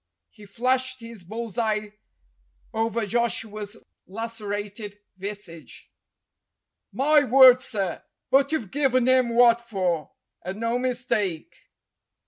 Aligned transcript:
He 0.31 0.47
flashed 0.47 0.99
his 0.99 1.23
bull's 1.23 1.59
eye 1.59 1.93
over 2.73 3.05
Joshua's 3.05 3.77
lacerated 4.07 4.97
visage. 5.15 5.91
"My 6.91 7.23
word, 7.23 7.61
sir, 7.61 8.01
but 8.31 8.51
you've 8.51 8.71
given 8.71 9.05
him 9.07 9.29
what 9.35 9.61
for, 9.61 10.09
and 10.43 10.59
no 10.59 10.79
mistake 10.79 11.55